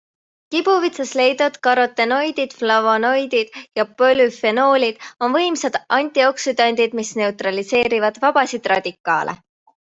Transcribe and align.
Kibuvitsas 0.53 1.09
leiduvad 1.17 1.57
karotenoidid, 1.67 2.55
flavonoidid 2.61 3.59
ja 3.81 3.85
polüfenoolid 4.03 5.05
on 5.27 5.37
võimsad 5.37 5.77
antioksüdandid, 5.99 6.97
mis 7.03 7.13
neutraliseerivad 7.23 8.19
vabasid 8.27 8.73
radikaale. 8.75 9.39